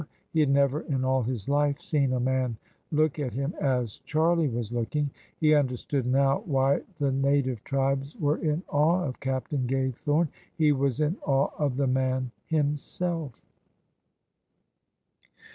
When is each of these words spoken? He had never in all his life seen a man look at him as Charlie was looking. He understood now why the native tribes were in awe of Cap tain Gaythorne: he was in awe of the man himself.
He 0.33 0.39
had 0.39 0.49
never 0.49 0.81
in 0.81 1.05
all 1.05 1.21
his 1.21 1.47
life 1.47 1.79
seen 1.79 2.11
a 2.11 2.19
man 2.19 2.57
look 2.91 3.19
at 3.19 3.35
him 3.35 3.53
as 3.61 3.99
Charlie 3.99 4.47
was 4.49 4.71
looking. 4.71 5.11
He 5.37 5.53
understood 5.53 6.07
now 6.07 6.39
why 6.39 6.81
the 6.97 7.11
native 7.11 7.63
tribes 7.63 8.15
were 8.17 8.37
in 8.39 8.63
awe 8.67 9.03
of 9.03 9.19
Cap 9.19 9.49
tain 9.49 9.67
Gaythorne: 9.67 10.29
he 10.57 10.71
was 10.71 11.01
in 11.01 11.17
awe 11.23 11.51
of 11.55 11.77
the 11.77 11.85
man 11.85 12.31
himself. 12.47 13.43